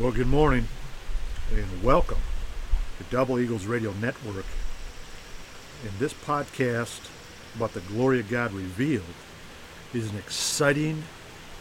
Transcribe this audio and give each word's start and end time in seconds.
Well, 0.00 0.12
good 0.12 0.28
morning 0.28 0.68
and 1.52 1.82
welcome 1.82 2.20
to 2.98 3.04
Double 3.10 3.40
Eagles 3.40 3.66
Radio 3.66 3.92
Network. 3.94 4.44
And 5.82 5.90
this 5.98 6.14
podcast 6.14 7.00
about 7.56 7.74
the 7.74 7.80
glory 7.80 8.20
of 8.20 8.30
God 8.30 8.52
revealed 8.52 9.02
is 9.92 10.08
an 10.08 10.16
exciting 10.16 11.02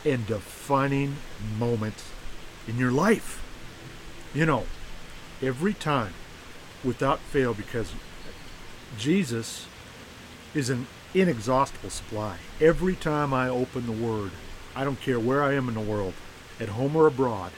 and 0.06 0.28
defining 0.28 1.16
moment 1.58 2.04
in 2.68 2.78
your 2.78 2.92
life. 2.92 3.44
You 4.36 4.46
know, 4.46 4.66
every 5.42 5.74
time, 5.74 6.14
without 6.84 7.18
fail, 7.18 7.56
because 7.56 7.92
Jesus 9.00 9.66
is 10.54 10.70
an 10.70 10.86
inexhaustible 11.16 11.90
supply. 11.90 12.38
Every 12.62 12.96
time 12.96 13.34
I 13.34 13.50
open 13.50 13.88
the 13.88 13.92
Word, 13.92 14.30
I 14.76 14.84
don't 14.84 15.02
care 15.02 15.20
where 15.20 15.42
I 15.42 15.56
am 15.56 15.68
in 15.68 15.74
the 15.74 15.82
world, 15.82 16.14
at 16.60 16.70
home 16.70 16.96
or 16.96 17.08
abroad, 17.08 17.52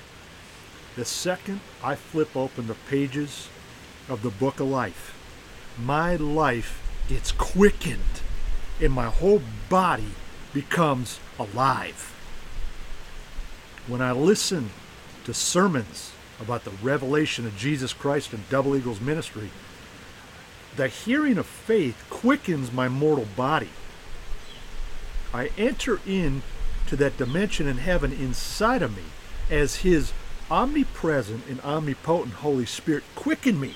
the 0.95 1.05
second 1.05 1.61
I 1.83 1.95
flip 1.95 2.35
open 2.35 2.67
the 2.67 2.75
pages 2.89 3.49
of 4.07 4.21
the 4.21 4.29
book 4.29 4.59
of 4.59 4.67
life, 4.67 5.15
my 5.77 6.15
life 6.15 6.81
gets 7.07 7.31
quickened 7.31 8.21
and 8.81 8.93
my 8.93 9.05
whole 9.05 9.41
body 9.69 10.13
becomes 10.53 11.19
alive. 11.37 12.15
When 13.87 14.01
I 14.01 14.11
listen 14.11 14.69
to 15.25 15.33
sermons 15.33 16.11
about 16.39 16.63
the 16.63 16.71
revelation 16.81 17.45
of 17.45 17.57
Jesus 17.57 17.93
Christ 17.93 18.33
and 18.33 18.47
Double 18.49 18.75
Eagles 18.75 19.01
ministry, 19.01 19.49
the 20.75 20.87
hearing 20.87 21.37
of 21.37 21.45
faith 21.45 22.05
quickens 22.09 22.71
my 22.71 22.87
mortal 22.87 23.27
body. 23.35 23.69
I 25.33 25.51
enter 25.57 25.99
into 26.05 26.41
that 26.91 27.17
dimension 27.17 27.67
in 27.67 27.77
heaven 27.77 28.11
inside 28.11 28.81
of 28.81 28.95
me 28.95 29.03
as 29.49 29.77
His 29.77 30.13
omnipresent 30.51 31.47
and 31.47 31.61
omnipotent 31.61 32.35
Holy 32.35 32.65
Spirit 32.65 33.03
quicken 33.15 33.59
me. 33.59 33.75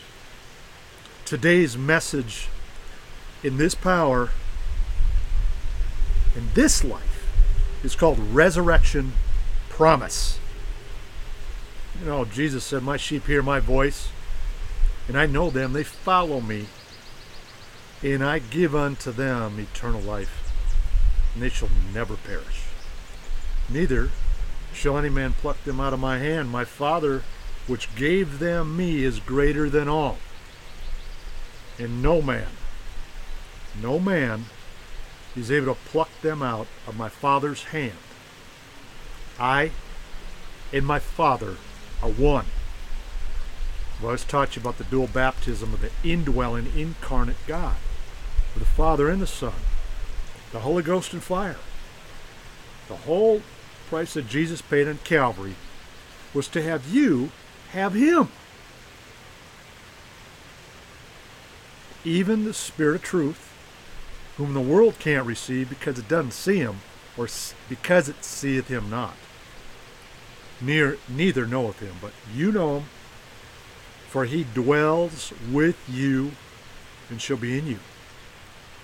Today's 1.26 1.78
message 1.78 2.50
in 3.44 3.58
this 3.58 3.76
power, 3.76 4.30
in 6.36 6.50
this 6.54 6.84
life, 6.84 7.28
is 7.84 7.96
called 7.96 8.20
Resurrection 8.20 9.14
Promise. 9.70 10.40
You 12.00 12.08
know, 12.08 12.26
Jesus 12.26 12.64
said, 12.64 12.84
My 12.84 12.98
sheep 12.98 13.28
hear 13.28 13.44
my 13.44 13.60
voice, 13.60 14.10
and 15.08 15.18
I 15.18 15.26
know 15.26 15.50
them, 15.50 15.74
they 15.74 15.84
follow 15.84 16.42
me, 16.42 16.68
and 18.02 18.24
I 18.24 18.40
give 18.40 18.76
unto 18.76 19.12
them 19.12 19.60
eternal 19.60 20.02
life, 20.02 20.52
and 21.34 21.44
they 21.44 21.50
shall 21.50 21.70
never 21.94 22.16
perish. 22.16 22.64
Neither 23.70 24.10
shall 24.74 24.98
any 24.98 25.10
man 25.10 25.34
pluck 25.34 25.64
them 25.64 25.80
out 25.80 25.94
of 25.94 26.00
my 26.00 26.18
hand. 26.18 26.50
My 26.50 26.66
Father, 26.66 27.24
which 27.68 27.96
gave 27.96 28.40
them 28.40 28.76
me, 28.76 29.04
is 29.04 29.20
greater 29.20 29.70
than 29.70 29.88
all. 29.88 30.18
And 31.80 32.02
no 32.02 32.22
man, 32.22 32.50
no 33.82 34.00
man 34.00 34.46
is 35.36 35.52
able 35.52 35.74
to 35.74 35.82
pluck 35.86 36.10
them 36.22 36.42
out 36.42 36.68
of 36.88 36.98
my 36.98 37.10
Father's 37.10 37.66
hand. 37.66 37.98
I 39.40 39.72
and 40.72 40.86
my 40.86 41.00
Father 41.00 41.58
are 42.02 42.10
one. 42.10 42.46
I've 43.98 44.06
always 44.06 44.24
taught 44.24 44.56
you 44.56 44.62
about 44.62 44.78
the 44.78 44.84
dual 44.84 45.08
baptism 45.08 45.74
of 45.74 45.82
the 45.82 45.92
indwelling, 46.04 46.72
incarnate 46.76 47.38
God, 47.48 47.76
the 48.56 48.66
Father 48.66 49.10
and 49.10 49.22
the 49.22 49.28
Son, 49.28 49.54
the 50.52 50.60
Holy 50.60 50.84
Ghost 50.84 51.14
and 51.14 51.24
fire. 51.24 51.58
The 52.88 52.98
whole 52.98 53.42
price 53.94 54.16
that 54.16 54.28
Jesus 54.28 54.60
paid 54.60 54.88
on 54.88 54.98
Calvary 55.04 55.54
was 56.34 56.48
to 56.48 56.64
have 56.64 56.92
you 56.92 57.30
have 57.74 57.94
Him. 57.94 58.30
Even 62.04 62.44
the 62.44 62.56
Spirit 62.56 62.96
of 62.96 63.04
truth, 63.04 63.54
whom 64.38 64.56
the 64.56 64.62
world 64.62 64.96
can't 64.98 65.28
receive 65.28 65.70
because 65.70 66.00
it 66.00 66.08
doesn't 66.08 66.32
see 66.32 66.58
Him, 66.58 66.78
or 67.16 67.28
because 67.70 68.10
it 68.10 68.26
seeth 68.26 68.68
Him 68.68 68.90
not. 68.90 69.14
Near, 70.60 70.98
neither 71.08 71.46
knoweth 71.46 71.80
Him, 71.80 71.98
but 72.02 72.14
you 72.34 72.52
know 72.52 72.78
Him, 72.78 72.86
for 74.08 74.26
He 74.26 74.44
dwells 74.56 75.32
with 75.52 75.78
you 75.88 76.32
and 77.12 77.22
shall 77.22 77.38
be 77.38 77.60
in 77.60 77.68
you. 77.68 77.78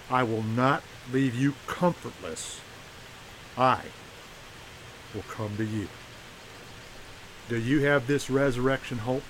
I 0.07 0.21
will 0.21 0.43
not 0.43 0.83
leave 1.11 1.33
you 1.33 1.55
comfortless. 1.65 2.61
I 3.57 3.85
will 5.13 5.23
come 5.23 5.55
to 5.57 5.63
you. 5.63 5.87
Do 7.47 7.57
you 7.57 7.81
have 7.81 8.07
this 8.07 8.29
resurrection 8.29 8.99
hope? 8.99 9.23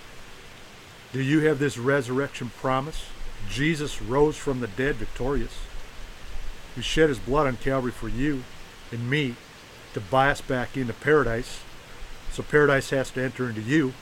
Do 1.14 1.22
you 1.22 1.40
have 1.42 1.60
this 1.60 1.78
resurrection 1.78 2.52
promise? 2.60 3.06
Jesus 3.50 4.02
rose 4.02 4.36
from 4.36 4.60
the 4.60 4.68
dead 4.68 4.96
victorious. 4.96 5.58
He 6.76 6.82
shed 6.82 7.10
his 7.10 7.20
blood 7.20 7.48
on 7.48 7.58
Calvary 7.58 7.92
for 7.92 8.10
you 8.10 8.44
and 8.92 9.10
me 9.10 9.36
to 9.94 10.00
buy 10.00 10.30
us 10.30 10.42
back 10.42 10.76
into 10.78 10.94
paradise. 10.94 11.62
So 12.32 12.44
paradise 12.44 12.90
has 12.92 13.10
to 13.12 13.22
enter 13.22 13.50
into 13.50 13.62
you. 13.62 13.94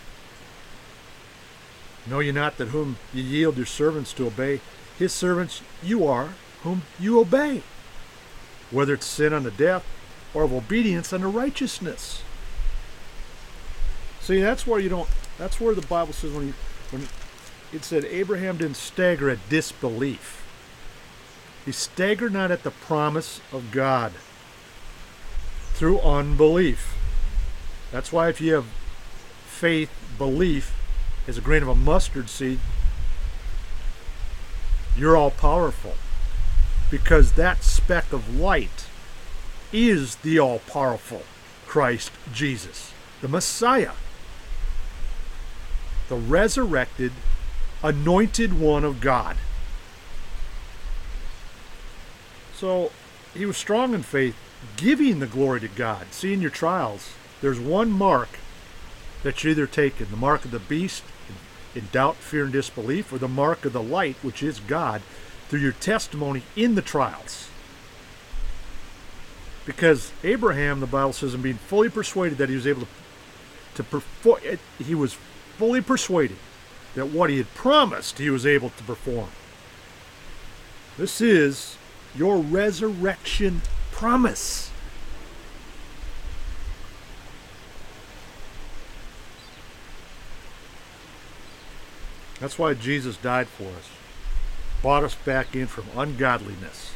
Know 2.09 2.19
ye 2.19 2.31
not 2.31 2.57
that 2.57 2.69
whom 2.69 2.97
ye 3.13 3.21
yield 3.21 3.57
your 3.57 3.65
servants 3.65 4.13
to 4.13 4.27
obey, 4.27 4.61
his 4.97 5.13
servants 5.13 5.61
you 5.83 6.07
are, 6.07 6.29
whom 6.63 6.83
you 6.99 7.19
obey. 7.19 7.61
Whether 8.71 8.95
it's 8.95 9.05
sin 9.05 9.33
unto 9.33 9.51
death 9.51 9.85
or 10.37 10.43
of 10.43 10.53
obedience 10.53 11.11
unto 11.11 11.27
righteousness. 11.27 12.21
See, 14.21 14.39
that's 14.39 14.67
where 14.67 14.79
you 14.79 14.87
don't. 14.87 15.09
That's 15.39 15.59
where 15.59 15.73
the 15.73 15.81
Bible 15.81 16.13
says 16.13 16.31
when 16.31 16.49
you, 16.49 16.53
when 16.91 17.07
it 17.73 17.83
said 17.83 18.05
Abraham 18.05 18.57
didn't 18.57 18.77
stagger 18.77 19.31
at 19.31 19.49
disbelief. 19.49 20.45
He 21.65 21.71
staggered 21.71 22.33
not 22.33 22.51
at 22.51 22.61
the 22.61 22.69
promise 22.69 23.41
of 23.51 23.71
God 23.71 24.13
through 25.73 26.01
unbelief. 26.01 26.93
That's 27.91 28.11
why 28.11 28.29
if 28.29 28.39
you 28.39 28.53
have 28.53 28.67
faith, 29.47 29.89
belief, 30.19 30.75
is 31.25 31.39
a 31.39 31.41
grain 31.41 31.63
of 31.63 31.67
a 31.67 31.75
mustard 31.75 32.29
seed, 32.29 32.59
you're 34.95 35.17
all 35.17 35.31
powerful. 35.31 35.95
Because 36.91 37.31
that 37.31 37.63
speck 37.63 38.13
of 38.13 38.39
light 38.39 38.85
is 39.71 40.15
the 40.17 40.39
all 40.39 40.59
powerful 40.59 41.23
Christ 41.65 42.11
Jesus, 42.33 42.93
the 43.21 43.27
Messiah, 43.27 43.93
the 46.09 46.15
resurrected, 46.15 47.11
anointed 47.83 48.59
one 48.59 48.83
of 48.83 49.01
God. 49.01 49.37
So 52.55 52.91
he 53.33 53.45
was 53.45 53.57
strong 53.57 53.93
in 53.93 54.03
faith, 54.03 54.35
giving 54.77 55.19
the 55.19 55.27
glory 55.27 55.59
to 55.59 55.67
God. 55.67 56.07
See, 56.11 56.33
in 56.33 56.41
your 56.41 56.49
trials, 56.49 57.13
there's 57.41 57.59
one 57.59 57.91
mark 57.91 58.29
that 59.23 59.43
you're 59.43 59.51
either 59.51 59.67
taking 59.67 60.07
the 60.07 60.17
mark 60.17 60.45
of 60.45 60.51
the 60.51 60.59
beast 60.59 61.03
in 61.75 61.89
doubt, 61.91 62.15
fear, 62.15 62.45
and 62.45 62.53
disbelief, 62.53 63.13
or 63.13 63.19
the 63.19 63.27
mark 63.27 63.65
of 63.65 63.73
the 63.73 63.83
light, 63.83 64.15
which 64.23 64.41
is 64.41 64.59
God, 64.59 65.01
through 65.47 65.59
your 65.59 65.73
testimony 65.73 66.41
in 66.55 66.73
the 66.73 66.81
trials. 66.81 67.49
Because 69.67 70.13
Abraham, 70.23 70.79
the 70.79 70.87
Bible 70.87 71.11
says, 71.11 71.33
in 71.33 71.41
being 71.41 71.57
fully 71.57 71.89
persuaded 71.89 72.37
that 72.37 72.47
he 72.47 72.55
was 72.55 72.65
able 72.65 72.83
to, 72.83 72.87
to 73.75 73.83
perform, 73.83 74.39
he 74.79 74.95
was 74.95 75.17
fully 75.57 75.81
persuaded 75.81 76.37
that 76.95 77.07
what 77.07 77.29
he 77.29 77.37
had 77.37 77.53
promised 77.53 78.17
he 78.17 78.29
was 78.29 78.45
able 78.45 78.69
to 78.69 78.83
perform. 78.83 79.27
This 80.97 81.19
is 81.19 81.77
your 82.15 82.37
resurrection 82.37 83.61
promise. 83.91 84.71
That's 92.39 92.57
why 92.57 92.73
Jesus 92.73 93.17
died 93.17 93.49
for 93.49 93.65
us, 93.65 93.89
bought 94.81 95.03
us 95.03 95.15
back 95.15 95.57
in 95.57 95.67
from 95.67 95.85
ungodliness 95.93 96.91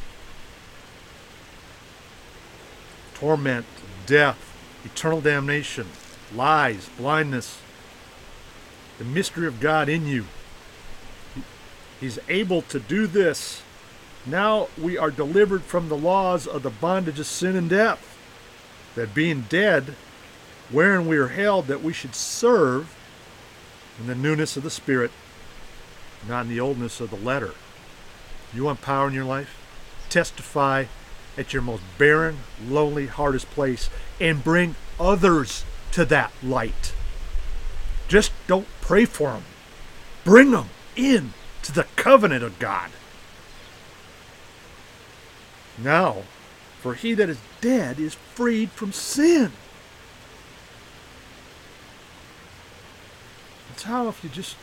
torment, 3.22 3.64
death, 4.04 4.52
eternal 4.84 5.20
damnation, 5.20 5.86
lies, 6.34 6.88
blindness, 6.98 7.60
the 8.98 9.04
mystery 9.04 9.46
of 9.46 9.60
God 9.60 9.88
in 9.88 10.08
you. 10.08 10.24
He's 12.00 12.18
able 12.28 12.62
to 12.62 12.80
do 12.80 13.06
this. 13.06 13.62
Now 14.26 14.66
we 14.76 14.98
are 14.98 15.12
delivered 15.12 15.62
from 15.62 15.88
the 15.88 15.96
laws 15.96 16.48
of 16.48 16.64
the 16.64 16.70
bondage 16.70 17.20
of 17.20 17.26
sin 17.26 17.54
and 17.54 17.70
death. 17.70 18.18
That 18.96 19.14
being 19.14 19.42
dead, 19.42 19.94
wherein 20.68 21.06
we 21.06 21.16
are 21.16 21.28
held, 21.28 21.68
that 21.68 21.80
we 21.80 21.92
should 21.92 22.16
serve 22.16 22.92
in 24.00 24.08
the 24.08 24.16
newness 24.16 24.56
of 24.56 24.64
the 24.64 24.70
Spirit, 24.70 25.12
not 26.28 26.46
in 26.46 26.48
the 26.48 26.58
oldness 26.58 27.00
of 27.00 27.10
the 27.10 27.16
letter. 27.16 27.54
You 28.52 28.64
want 28.64 28.82
power 28.82 29.06
in 29.06 29.14
your 29.14 29.24
life? 29.24 29.56
Testify 30.08 30.86
at 31.36 31.52
your 31.52 31.62
most 31.62 31.82
barren, 31.98 32.38
lonely, 32.66 33.06
hardest 33.06 33.50
place 33.50 33.88
and 34.20 34.44
bring 34.44 34.74
others 35.00 35.64
to 35.92 36.04
that 36.06 36.32
light. 36.42 36.94
Just 38.08 38.32
don't 38.46 38.68
pray 38.80 39.04
for 39.04 39.32
them. 39.32 39.44
Bring 40.24 40.50
them 40.50 40.68
in 40.96 41.32
to 41.62 41.72
the 41.72 41.86
covenant 41.96 42.44
of 42.44 42.58
God. 42.58 42.90
Now, 45.78 46.22
for 46.80 46.94
he 46.94 47.14
that 47.14 47.28
is 47.28 47.38
dead 47.60 47.98
is 47.98 48.14
freed 48.14 48.70
from 48.70 48.92
sin. 48.92 49.52
It's 53.72 53.84
how 53.84 54.08
if 54.08 54.22
you 54.22 54.30
just 54.30 54.56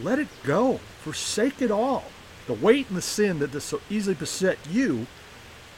let 0.00 0.18
it 0.18 0.28
go, 0.42 0.80
forsake 1.02 1.60
it 1.60 1.70
all, 1.70 2.04
the 2.46 2.54
weight 2.54 2.88
and 2.88 2.96
the 2.96 3.02
sin 3.02 3.38
that 3.40 3.52
does 3.52 3.64
so 3.64 3.80
easily 3.90 4.14
beset 4.14 4.58
you, 4.70 5.06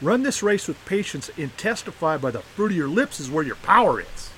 run 0.01 0.23
this 0.23 0.43
race 0.43 0.67
with 0.67 0.83
patience 0.85 1.29
and 1.37 1.55
testify 1.57 2.17
by 2.17 2.31
the 2.31 2.41
fruit 2.41 2.71
of 2.71 2.77
your 2.77 2.87
lips 2.87 3.19
is 3.19 3.31
where 3.31 3.43
your 3.43 3.55
power 3.55 4.01
is. 4.01 4.29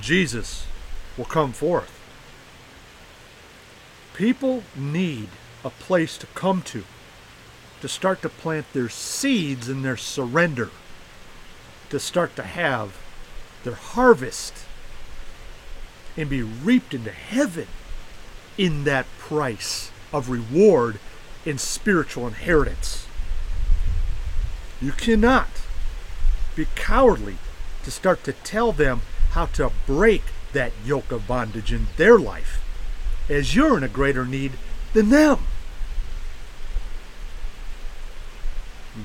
Jesus 0.00 0.66
will 1.16 1.24
come 1.24 1.52
forth. 1.52 1.94
People 4.14 4.62
need 4.76 5.28
a 5.64 5.70
place 5.70 6.18
to 6.18 6.26
come 6.28 6.62
to, 6.62 6.84
to 7.80 7.88
start 7.88 8.22
to 8.22 8.28
plant 8.28 8.72
their 8.72 8.88
seeds 8.88 9.68
in 9.68 9.82
their 9.82 9.96
surrender, 9.96 10.70
to 11.90 11.98
start 11.98 12.36
to 12.36 12.42
have 12.42 12.98
their 13.64 13.74
harvest 13.74 14.54
and 16.16 16.28
be 16.28 16.42
reaped 16.42 16.94
into 16.94 17.10
heaven 17.10 17.66
in 18.56 18.84
that 18.84 19.06
price 19.18 19.90
of 20.12 20.28
reward 20.28 20.98
and 21.46 21.60
spiritual 21.60 22.26
inheritance. 22.26 23.07
You 24.80 24.92
cannot 24.92 25.48
be 26.54 26.66
cowardly 26.74 27.36
to 27.84 27.90
start 27.90 28.22
to 28.24 28.32
tell 28.32 28.72
them 28.72 29.02
how 29.30 29.46
to 29.46 29.72
break 29.86 30.22
that 30.52 30.72
yoke 30.84 31.12
of 31.12 31.26
bondage 31.26 31.72
in 31.72 31.88
their 31.96 32.18
life, 32.18 32.60
as 33.28 33.54
you're 33.54 33.76
in 33.76 33.82
a 33.82 33.88
greater 33.88 34.24
need 34.24 34.52
than 34.92 35.10
them. 35.10 35.40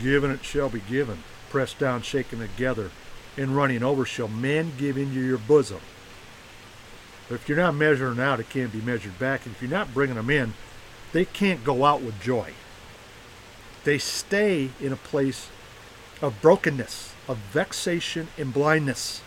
Given 0.02 0.32
it 0.32 0.44
shall 0.44 0.70
be 0.70 0.80
given, 0.80 1.24
pressed 1.50 1.80
down, 1.80 2.02
shaken 2.02 2.40
together, 2.40 2.92
and 3.38 3.56
running 3.56 3.84
over 3.84 4.06
shall 4.06 4.28
men 4.28 4.74
give 4.78 4.98
into 4.98 5.20
your 5.20 5.38
bosom. 5.38 5.82
But 7.28 7.36
if 7.36 7.50
you're 7.50 7.58
not 7.58 7.76
measuring 7.76 8.20
out, 8.20 8.40
it 8.40 8.50
can't 8.50 8.72
be 8.72 8.82
measured 8.82 9.18
back. 9.18 9.46
And 9.46 9.56
if 9.56 9.62
you're 9.62 9.72
not 9.72 9.94
bringing 9.94 10.16
them 10.16 10.30
in, 10.30 10.54
they 11.14 11.26
can't 11.26 11.64
go 11.64 11.86
out 11.86 12.02
with 12.02 12.22
joy. 12.22 12.54
They 13.84 13.98
stay 13.98 14.70
in 14.80 14.94
a 14.94 14.98
place 14.98 15.50
of 16.24 16.42
brokenness, 16.42 17.14
of 17.28 17.38
vexation 17.38 18.30
and 18.38 18.54
blindness. 18.54 19.22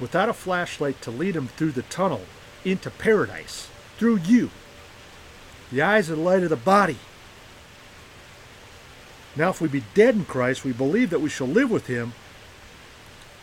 Without 0.00 0.28
a 0.28 0.32
flashlight 0.32 1.00
to 1.00 1.12
lead 1.12 1.36
him 1.36 1.46
through 1.46 1.70
the 1.70 1.82
tunnel 1.82 2.22
into 2.64 2.90
paradise, 2.90 3.68
through 3.96 4.16
you. 4.16 4.50
The 5.70 5.80
eyes 5.80 6.10
are 6.10 6.16
the 6.16 6.20
light 6.20 6.42
of 6.42 6.50
the 6.50 6.56
body. 6.56 6.98
Now, 9.36 9.50
if 9.50 9.60
we 9.60 9.68
be 9.68 9.84
dead 9.94 10.16
in 10.16 10.24
Christ, 10.24 10.64
we 10.64 10.72
believe 10.72 11.10
that 11.10 11.20
we 11.20 11.30
shall 11.30 11.46
live 11.46 11.70
with 11.70 11.86
him, 11.86 12.14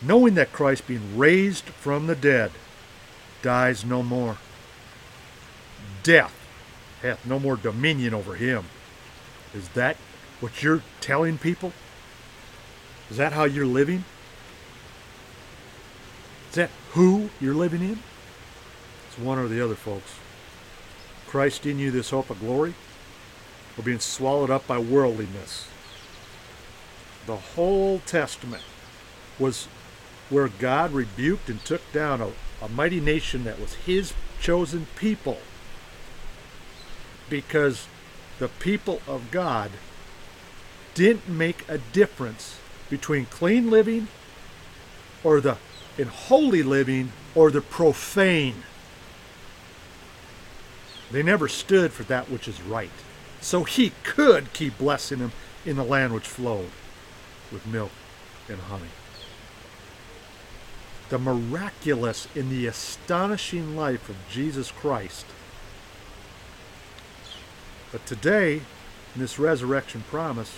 knowing 0.02 0.34
that 0.34 0.52
Christ, 0.52 0.86
being 0.86 1.16
raised 1.16 1.64
from 1.64 2.08
the 2.08 2.14
dead, 2.14 2.52
dies 3.40 3.86
no 3.86 4.02
more. 4.02 4.36
Death 6.02 6.34
hath 7.00 7.24
no 7.24 7.38
more 7.38 7.56
dominion 7.56 8.12
over 8.12 8.34
him. 8.34 8.66
Is 9.54 9.70
that 9.70 9.96
what 10.40 10.62
you're 10.62 10.82
telling 11.00 11.38
people? 11.38 11.72
Is 13.10 13.16
that 13.16 13.32
how 13.32 13.44
you're 13.44 13.66
living? 13.66 14.04
Is 16.50 16.54
that 16.56 16.70
who 16.92 17.30
you're 17.40 17.54
living 17.54 17.82
in? 17.82 17.98
It's 19.08 19.18
one 19.18 19.38
or 19.38 19.48
the 19.48 19.62
other, 19.64 19.74
folks. 19.74 20.14
Christ 21.26 21.66
in 21.66 21.78
you, 21.78 21.90
this 21.90 22.10
hope 22.10 22.30
of 22.30 22.40
glory, 22.40 22.74
or 23.76 23.82
being 23.82 24.00
swallowed 24.00 24.50
up 24.50 24.66
by 24.66 24.78
worldliness. 24.78 25.68
The 27.26 27.36
whole 27.36 28.00
Testament 28.06 28.62
was 29.38 29.68
where 30.30 30.48
God 30.48 30.92
rebuked 30.92 31.48
and 31.48 31.62
took 31.64 31.80
down 31.92 32.20
a, 32.20 32.30
a 32.62 32.68
mighty 32.68 33.00
nation 33.00 33.44
that 33.44 33.60
was 33.60 33.74
his 33.74 34.14
chosen 34.40 34.86
people 34.96 35.38
because 37.28 37.86
the 38.38 38.48
people 38.48 39.00
of 39.06 39.30
God 39.30 39.70
didn't 40.94 41.28
make 41.28 41.68
a 41.68 41.78
difference 41.78 42.58
between 42.90 43.26
clean 43.26 43.70
living 43.70 44.08
or 45.24 45.40
the 45.40 45.56
in 45.96 46.08
holy 46.08 46.62
living 46.62 47.12
or 47.34 47.50
the 47.50 47.60
profane. 47.60 48.62
They 51.10 51.22
never 51.22 51.48
stood 51.48 51.92
for 51.92 52.04
that 52.04 52.30
which 52.30 52.46
is 52.46 52.62
right. 52.62 52.90
So 53.40 53.64
he 53.64 53.92
could 54.04 54.52
keep 54.52 54.78
blessing 54.78 55.18
them 55.18 55.32
in 55.64 55.76
the 55.76 55.84
land 55.84 56.12
which 56.12 56.26
flowed 56.26 56.70
with 57.50 57.66
milk 57.66 57.90
and 58.48 58.58
honey 58.58 58.88
the 61.08 61.18
miraculous 61.18 62.28
in 62.34 62.50
the 62.50 62.66
astonishing 62.66 63.76
life 63.76 64.08
of 64.08 64.16
Jesus 64.30 64.70
Christ. 64.70 65.24
But 67.90 68.04
today, 68.04 68.56
in 69.14 69.20
this 69.20 69.38
resurrection 69.38 70.04
promise, 70.10 70.54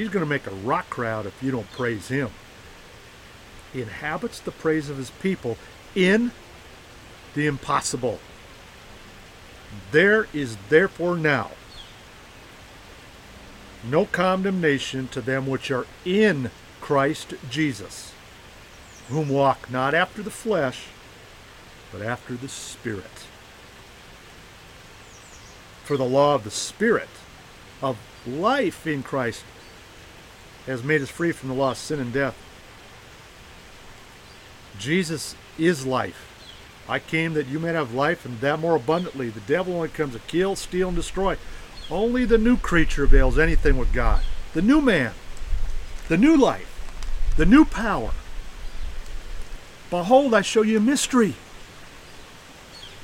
he's 0.00 0.08
going 0.08 0.24
to 0.24 0.28
make 0.28 0.46
a 0.46 0.50
rock 0.50 0.88
crowd 0.88 1.26
if 1.26 1.42
you 1.42 1.50
don't 1.50 1.70
praise 1.72 2.08
him. 2.08 2.30
He 3.72 3.82
inhabits 3.82 4.40
the 4.40 4.50
praise 4.50 4.88
of 4.88 4.96
his 4.96 5.10
people 5.10 5.58
in 5.94 6.32
the 7.34 7.46
impossible. 7.46 8.18
There 9.92 10.26
is 10.32 10.56
therefore 10.70 11.18
now 11.18 11.50
no 13.88 14.06
condemnation 14.06 15.06
to 15.08 15.20
them 15.20 15.46
which 15.46 15.70
are 15.70 15.86
in 16.04 16.50
Christ 16.80 17.34
Jesus 17.50 18.14
whom 19.08 19.28
walk 19.28 19.70
not 19.70 19.92
after 19.92 20.22
the 20.22 20.30
flesh, 20.30 20.86
but 21.92 22.00
after 22.00 22.34
the 22.36 22.48
Spirit. 22.48 23.26
For 25.84 25.96
the 25.96 26.04
law 26.04 26.36
of 26.36 26.44
the 26.44 26.50
Spirit 26.50 27.08
of 27.82 27.98
life 28.26 28.86
in 28.86 29.02
Christ 29.02 29.44
has 30.66 30.82
made 30.82 31.02
us 31.02 31.10
free 31.10 31.32
from 31.32 31.48
the 31.48 31.54
law 31.54 31.72
of 31.72 31.78
sin 31.78 32.00
and 32.00 32.12
death. 32.12 32.36
Jesus 34.78 35.34
is 35.58 35.86
life. 35.86 36.26
I 36.88 36.98
came 36.98 37.34
that 37.34 37.46
you 37.46 37.58
may 37.58 37.72
have 37.72 37.94
life 37.94 38.24
and 38.24 38.40
that 38.40 38.58
more 38.58 38.76
abundantly. 38.76 39.28
The 39.28 39.40
devil 39.40 39.74
only 39.74 39.88
comes 39.88 40.14
to 40.14 40.20
kill, 40.20 40.56
steal, 40.56 40.88
and 40.88 40.96
destroy. 40.96 41.36
Only 41.90 42.24
the 42.24 42.38
new 42.38 42.56
creature 42.56 43.04
avails 43.04 43.38
anything 43.38 43.76
with 43.76 43.92
God. 43.92 44.22
The 44.54 44.62
new 44.62 44.80
man, 44.80 45.12
the 46.08 46.16
new 46.16 46.36
life, 46.36 46.66
the 47.36 47.46
new 47.46 47.64
power, 47.64 48.10
Behold, 49.90 50.34
I 50.34 50.42
show 50.42 50.62
you 50.62 50.76
a 50.76 50.80
mystery. 50.80 51.34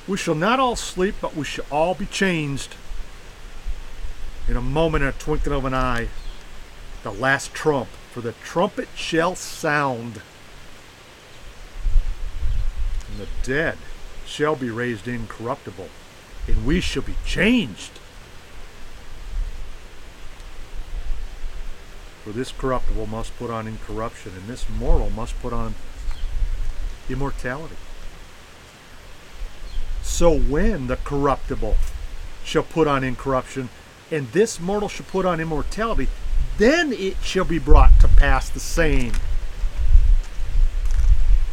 We 0.07 0.15
shall 0.15 0.35
not 0.35 0.61
all 0.61 0.77
sleep, 0.77 1.15
but 1.21 1.35
we 1.35 1.43
shall 1.43 1.65
all 1.69 1.93
be 1.93 2.05
changed. 2.05 2.75
In 4.47 4.55
a 4.55 4.61
moment, 4.61 5.03
a 5.03 5.11
twinkling 5.11 5.53
of 5.53 5.65
an 5.65 5.73
eye, 5.73 6.07
the 7.07 7.21
last 7.21 7.53
trump, 7.53 7.87
for 8.11 8.19
the 8.19 8.33
trumpet 8.43 8.89
shall 8.93 9.33
sound. 9.33 10.21
And 13.09 13.19
the 13.19 13.27
dead 13.43 13.77
shall 14.25 14.57
be 14.57 14.69
raised 14.69 15.07
incorruptible, 15.07 15.87
and 16.47 16.65
we 16.65 16.81
shall 16.81 17.03
be 17.03 17.15
changed. 17.25 17.91
For 22.25 22.31
this 22.31 22.51
corruptible 22.51 23.07
must 23.07 23.37
put 23.37 23.49
on 23.49 23.67
incorruption, 23.67 24.33
and 24.35 24.47
this 24.47 24.65
mortal 24.69 25.09
must 25.09 25.39
put 25.41 25.53
on 25.53 25.75
immortality. 27.09 27.77
So 30.03 30.37
when 30.37 30.87
the 30.87 30.97
corruptible 30.97 31.77
shall 32.43 32.63
put 32.63 32.85
on 32.85 33.05
incorruption, 33.05 33.69
and 34.11 34.27
this 34.33 34.59
mortal 34.59 34.89
shall 34.89 35.05
put 35.05 35.25
on 35.25 35.39
immortality, 35.39 36.09
then 36.57 36.91
it 36.91 37.17
shall 37.21 37.45
be 37.45 37.59
brought 37.59 37.99
to 37.99 38.07
pass 38.07 38.49
the 38.49 38.59
same. 38.59 39.13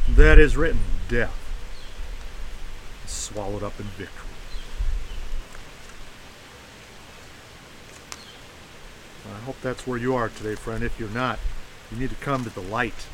That 0.08 0.38
is 0.38 0.56
written, 0.56 0.80
death 1.08 1.40
swallowed 3.06 3.62
up 3.62 3.78
in 3.80 3.86
victory. 3.86 4.28
I 9.34 9.38
hope 9.40 9.56
that's 9.62 9.86
where 9.86 9.98
you 9.98 10.14
are 10.14 10.28
today, 10.28 10.54
friend. 10.54 10.84
If 10.84 11.00
you're 11.00 11.08
not, 11.08 11.38
you 11.90 11.98
need 11.98 12.10
to 12.10 12.16
come 12.16 12.44
to 12.44 12.50
the 12.50 12.60
light. 12.60 13.06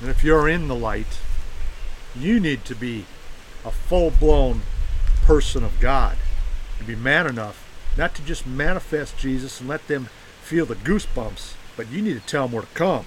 And 0.00 0.08
if 0.08 0.22
you're 0.22 0.48
in 0.48 0.68
the 0.68 0.74
light, 0.74 1.20
you 2.14 2.38
need 2.38 2.64
to 2.66 2.74
be 2.74 3.06
a 3.64 3.70
full 3.70 4.10
blown 4.10 4.62
person 5.24 5.64
of 5.64 5.80
God 5.80 6.16
and 6.78 6.86
be 6.86 6.94
man 6.94 7.26
enough 7.26 7.65
not 7.96 8.14
to 8.14 8.22
just 8.22 8.46
manifest 8.46 9.18
Jesus 9.18 9.60
and 9.60 9.68
let 9.68 9.86
them 9.88 10.08
feel 10.42 10.66
the 10.66 10.74
goosebumps, 10.74 11.54
but 11.76 11.90
you 11.90 12.02
need 12.02 12.20
to 12.20 12.26
tell 12.26 12.44
them 12.44 12.52
where 12.52 12.62
to 12.62 12.68
come 12.74 13.04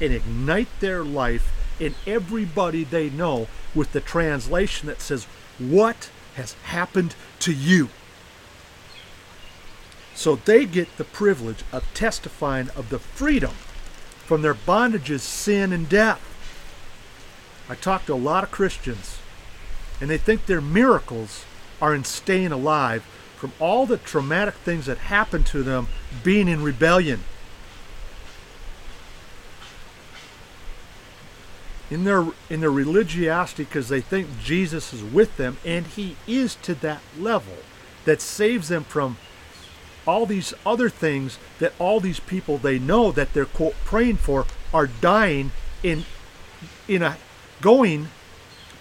and 0.00 0.12
ignite 0.12 0.68
their 0.80 1.04
life 1.04 1.52
in 1.80 1.94
everybody 2.06 2.84
they 2.84 3.10
know 3.10 3.48
with 3.74 3.92
the 3.92 4.00
translation 4.00 4.86
that 4.86 5.00
says, 5.00 5.24
What 5.58 6.10
has 6.36 6.54
happened 6.64 7.14
to 7.40 7.52
you? 7.52 7.88
So 10.14 10.36
they 10.36 10.64
get 10.64 10.96
the 10.96 11.04
privilege 11.04 11.64
of 11.72 11.92
testifying 11.92 12.70
of 12.70 12.90
the 12.90 12.98
freedom 12.98 13.52
from 14.24 14.42
their 14.42 14.54
bondages, 14.54 15.20
sin, 15.20 15.72
and 15.72 15.88
death. 15.88 16.20
I 17.68 17.74
talk 17.74 18.06
to 18.06 18.14
a 18.14 18.16
lot 18.16 18.44
of 18.44 18.50
Christians, 18.50 19.18
and 20.00 20.08
they 20.08 20.18
think 20.18 20.46
their 20.46 20.60
miracles 20.60 21.44
are 21.80 21.94
in 21.94 22.04
staying 22.04 22.52
alive 22.52 23.04
from 23.36 23.52
all 23.58 23.86
the 23.86 23.98
traumatic 23.98 24.54
things 24.54 24.86
that 24.86 24.98
happened 24.98 25.46
to 25.46 25.62
them 25.62 25.88
being 26.22 26.48
in 26.48 26.62
rebellion. 26.62 27.24
In 31.90 32.04
their 32.04 32.26
in 32.48 32.60
their 32.60 32.70
religiosity 32.70 33.64
because 33.64 33.88
they 33.88 34.00
think 34.00 34.40
Jesus 34.42 34.92
is 34.92 35.02
with 35.02 35.36
them 35.36 35.58
and 35.64 35.86
he 35.86 36.16
is 36.26 36.56
to 36.56 36.74
that 36.76 37.02
level 37.18 37.58
that 38.04 38.20
saves 38.20 38.68
them 38.68 38.84
from 38.84 39.18
all 40.06 40.26
these 40.26 40.52
other 40.66 40.88
things 40.88 41.38
that 41.58 41.72
all 41.78 42.00
these 42.00 42.20
people 42.20 42.58
they 42.58 42.78
know 42.78 43.12
that 43.12 43.32
they're 43.32 43.44
quote 43.44 43.74
praying 43.84 44.16
for 44.16 44.46
are 44.72 44.86
dying 44.86 45.52
in 45.82 46.04
in 46.88 47.02
a 47.02 47.16
going 47.60 48.08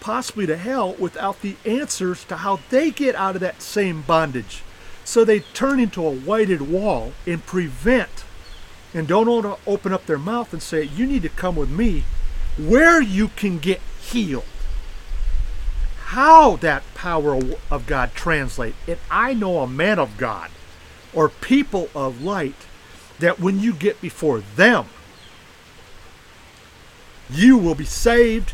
possibly 0.04 0.46
to 0.46 0.58
hell 0.58 0.94
without 1.00 1.42
the 1.42 1.56
answers 1.64 2.26
to 2.26 2.36
how 2.36 2.60
they 2.70 2.92
get 2.92 3.16
out 3.16 3.36
of 3.36 3.42
that 3.42 3.62
same 3.62 4.02
bondage. 4.02 4.62
So 5.06 5.24
they 5.24 5.40
turn 5.40 5.80
into 5.80 6.06
a 6.06 6.14
whited 6.14 6.62
wall 6.62 7.14
and 7.26 7.46
prevent 7.46 8.26
and 8.94 9.08
don't 9.08 9.28
want 9.28 9.44
to 9.46 9.70
open 9.70 9.94
up 9.94 10.06
their 10.06 10.18
mouth 10.18 10.52
and 10.52 10.62
say, 10.62 10.84
You 10.84 11.08
need 11.08 11.22
to 11.22 11.30
come 11.30 11.56
with 11.56 11.70
me 11.70 12.04
where 12.58 13.02
you 13.02 13.30
can 13.30 13.60
get 13.60 13.80
healed. 14.02 14.44
How 16.08 16.58
that 16.58 16.84
power 16.94 17.40
of 17.72 17.88
God 17.88 18.12
translate. 18.14 18.76
And 18.86 18.98
I 19.10 19.34
know 19.34 19.60
a 19.60 19.68
man 19.68 20.00
of 20.00 20.18
God 20.18 20.52
or 21.14 21.30
people 21.30 21.90
of 21.96 22.22
light 22.22 22.68
that 23.20 23.40
when 23.40 23.62
you 23.62 23.72
get 23.72 24.02
before 24.02 24.42
them, 24.42 24.88
you 27.30 27.58
will 27.58 27.74
be 27.74 27.86
saved 27.86 28.52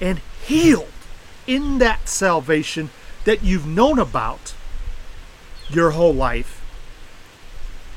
and 0.00 0.20
healed 0.42 0.88
in 1.46 1.78
that 1.78 2.08
salvation 2.08 2.90
that 3.24 3.42
you've 3.42 3.66
known 3.66 3.98
about 3.98 4.54
your 5.70 5.92
whole 5.92 6.14
life, 6.14 6.60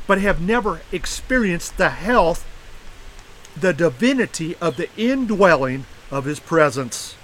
but 0.07 0.21
have 0.21 0.41
never 0.41 0.81
experienced 0.91 1.77
the 1.77 1.89
health, 1.89 2.47
the 3.59 3.73
divinity 3.73 4.55
of 4.61 4.77
the 4.77 4.89
indwelling 4.95 5.85
of 6.11 6.25
His 6.25 6.39
presence. 6.39 7.15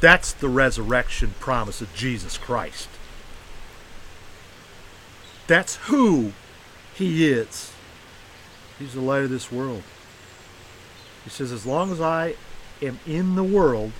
That's 0.00 0.32
the 0.32 0.48
resurrection 0.48 1.34
promise 1.40 1.80
of 1.80 1.92
Jesus 1.94 2.38
Christ. 2.38 2.88
That's 5.46 5.76
who 5.76 6.32
He 6.94 7.28
is. 7.28 7.72
He's 8.78 8.94
the 8.94 9.00
light 9.00 9.24
of 9.24 9.30
this 9.30 9.50
world. 9.50 9.82
He 11.28 11.34
says, 11.34 11.52
As 11.52 11.66
long 11.66 11.92
as 11.92 12.00
I 12.00 12.36
am 12.80 12.98
in 13.06 13.34
the 13.34 13.44
world, 13.44 13.92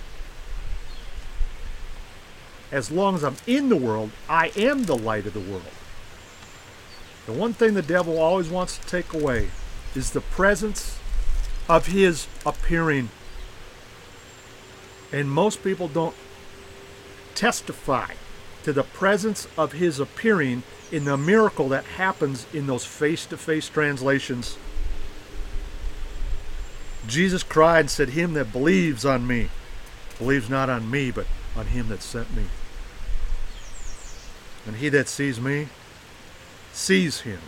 as 2.71 2.89
long 2.89 3.13
as 3.13 3.23
I'm 3.23 3.35
in 3.45 3.69
the 3.69 3.75
world, 3.75 4.09
I 4.27 4.51
am 4.55 4.85
the 4.85 4.97
light 4.97 5.27
of 5.27 5.33
the 5.33 5.39
world. 5.39 5.61
The 7.27 7.33
one 7.33 7.53
thing 7.53 7.75
the 7.75 7.83
devil 7.83 8.17
always 8.17 8.49
wants 8.49 8.79
to 8.79 8.87
take 8.87 9.13
away 9.13 9.51
is 9.93 10.09
the 10.09 10.21
presence 10.21 10.97
of 11.67 11.85
his 11.85 12.25
appearing. 12.47 13.09
And 15.11 15.29
most 15.29 15.63
people 15.63 15.87
don't 15.87 16.15
testify 17.35 18.13
to 18.63 18.73
the 18.73 18.81
presence 18.81 19.47
of 19.55 19.73
his 19.73 19.99
appearing 19.99 20.63
in 20.91 21.05
the 21.05 21.15
miracle 21.15 21.69
that 21.69 21.85
happens 21.85 22.47
in 22.55 22.65
those 22.65 22.85
face 22.85 23.27
to 23.27 23.37
face 23.37 23.69
translations. 23.69 24.57
Jesus 27.07 27.43
cried 27.43 27.81
and 27.81 27.89
said, 27.89 28.09
Him 28.09 28.33
that 28.33 28.51
believes 28.51 29.05
on 29.05 29.25
me, 29.25 29.49
believes 30.17 30.49
not 30.49 30.69
on 30.69 30.89
me, 30.89 31.11
but 31.11 31.25
on 31.55 31.67
him 31.67 31.89
that 31.89 32.01
sent 32.01 32.35
me. 32.35 32.43
And 34.65 34.77
he 34.77 34.89
that 34.89 35.07
sees 35.07 35.39
me, 35.39 35.67
sees 36.73 37.21
him 37.21 37.39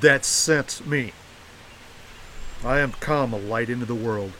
that 0.00 0.24
sent 0.24 0.86
me. 0.86 1.12
I 2.64 2.78
am 2.78 2.92
come 2.92 3.32
a 3.32 3.38
light 3.38 3.68
into 3.68 3.84
the 3.84 3.94
world, 3.94 4.32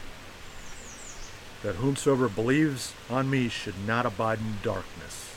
that 1.61 1.75
whomsoever 1.75 2.29
believes 2.29 2.93
on 3.09 3.29
me 3.29 3.49
should 3.49 3.75
not 3.85 4.05
abide 4.05 4.39
in 4.39 4.55
darkness. 4.63 5.35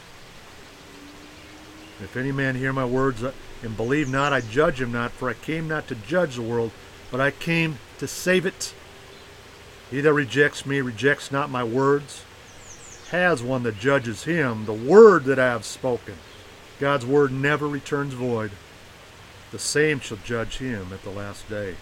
If 2.03 2.17
any 2.17 2.31
man 2.31 2.55
hear 2.57 2.73
my 2.73 2.85
words 2.85 3.23
and 3.23 3.77
believe 3.77 4.09
not, 4.09 4.33
I 4.33 4.41
judge 4.41 4.81
him 4.81 4.93
not, 4.93 5.13
for 5.13 5.29
I 5.29 5.35
came 5.35 5.67
not 5.67 5.89
to 5.89 5.95
judge 5.95 6.37
the 6.37 6.43
world, 6.43 6.71
but 7.11 7.21
I 7.21 7.31
came 7.31 7.79
to 7.99 8.07
save 8.07 8.47
it. 8.47 8.75
He 9.91 10.01
that 10.01 10.13
rejects 10.13 10.67
me 10.67 10.81
rejects 10.81 11.31
not 11.31 11.51
my 11.51 11.63
words, 11.63 12.25
has 13.11 13.43
one 13.43 13.63
that 13.63 13.79
judges 13.79 14.25
him, 14.25 14.65
the 14.65 14.73
word 14.73 15.25
that 15.25 15.39
I 15.39 15.47
have 15.47 15.65
spoken. 15.65 16.15
God's 16.81 17.07
word 17.07 17.33
never 17.33 17.69
returns 17.69 18.15
void. 18.15 18.51
The 19.53 19.59
same 19.59 20.01
shall 20.01 20.19
judge 20.19 20.59
him 20.59 20.89
at 20.93 21.03
the 21.03 21.11
last 21.11 21.49
day. 21.49 21.77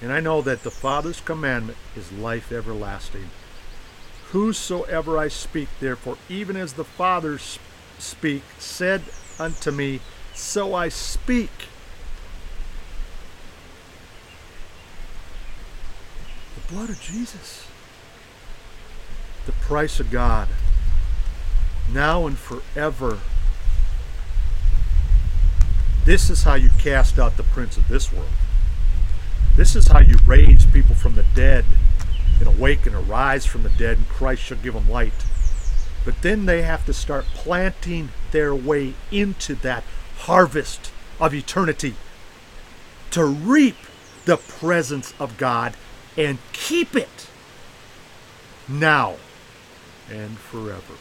And 0.00 0.12
I 0.12 0.20
know 0.20 0.40
that 0.42 0.62
the 0.62 0.70
Father's 0.70 1.20
commandment 1.20 1.78
is 1.96 2.12
life 2.12 2.52
everlasting. 2.52 3.30
Whosoever 4.30 5.18
I 5.18 5.28
speak, 5.28 5.68
therefore, 5.80 6.18
even 6.28 6.56
as 6.56 6.74
the 6.74 6.84
Father 6.84 7.38
speak, 7.98 8.42
said 8.58 9.02
unto 9.38 9.70
me, 9.70 10.00
so 10.38 10.74
I 10.74 10.88
speak. 10.88 11.50
The 16.54 16.72
blood 16.72 16.90
of 16.90 17.00
Jesus. 17.00 17.66
The 19.46 19.52
price 19.52 19.98
of 19.98 20.10
God, 20.10 20.48
now 21.92 22.26
and 22.26 22.38
forever. 22.38 23.18
This 26.04 26.30
is 26.30 26.44
how 26.44 26.54
you 26.54 26.70
cast 26.78 27.18
out 27.18 27.36
the 27.36 27.42
prince 27.42 27.76
of 27.76 27.88
this 27.88 28.12
world. 28.12 28.28
This 29.56 29.74
is 29.74 29.88
how 29.88 30.00
you 30.00 30.16
raise 30.26 30.66
people 30.66 30.94
from 30.94 31.14
the 31.14 31.24
dead 31.34 31.64
and 32.38 32.46
awaken, 32.46 32.94
arise 32.94 33.44
from 33.44 33.62
the 33.62 33.70
dead, 33.70 33.98
and 33.98 34.08
Christ 34.08 34.42
shall 34.42 34.58
give 34.58 34.74
them 34.74 34.88
light. 34.88 35.24
But 36.04 36.22
then 36.22 36.46
they 36.46 36.62
have 36.62 36.86
to 36.86 36.92
start 36.92 37.24
planting 37.34 38.10
their 38.30 38.54
way 38.54 38.94
into 39.10 39.54
that 39.56 39.82
harvest 40.20 40.92
of 41.20 41.34
eternity 41.34 41.94
to 43.10 43.24
reap 43.24 43.76
the 44.24 44.36
presence 44.36 45.14
of 45.18 45.38
God 45.38 45.74
and 46.16 46.38
keep 46.52 46.94
it 46.94 47.28
now 48.68 49.16
and 50.10 50.38
forever. 50.38 50.94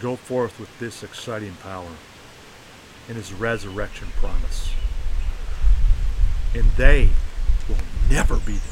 Go 0.00 0.16
forth 0.16 0.60
with 0.60 0.78
this 0.78 1.02
exciting 1.02 1.54
power 1.62 1.88
and 3.08 3.16
his 3.16 3.32
resurrection 3.32 4.08
promise. 4.16 4.70
And 6.54 6.70
they 6.72 7.08
will 7.68 7.78
never 8.10 8.36
be 8.36 8.52
the 8.52 8.68